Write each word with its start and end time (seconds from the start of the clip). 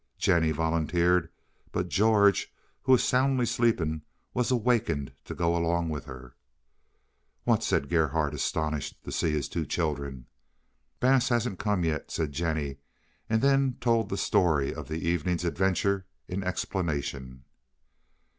Jennie 0.17 0.49
volunteered, 0.49 1.29
but 1.71 1.87
George, 1.87 2.51
who 2.81 2.93
was 2.93 3.03
soundly 3.03 3.45
sleeping, 3.45 4.01
was 4.33 4.49
awakened 4.49 5.13
to 5.25 5.35
go 5.35 5.55
along 5.55 5.89
with 5.89 6.05
her. 6.05 6.35
"What!" 7.43 7.63
said 7.63 7.87
Gerhardt, 7.87 8.33
astonished 8.33 9.03
to 9.03 9.11
see 9.11 9.29
his 9.29 9.47
two 9.47 9.63
children. 9.63 10.25
"Bass 10.99 11.29
hasn't 11.29 11.59
come 11.59 11.83
yet," 11.83 12.09
said 12.09 12.31
Jennie, 12.31 12.77
and 13.29 13.43
then 13.43 13.77
told 13.79 14.09
the 14.09 14.17
story 14.17 14.73
of 14.73 14.87
the 14.87 15.07
evening's 15.07 15.45
adventure 15.45 16.07
in 16.27 16.43
explanation. 16.43 17.43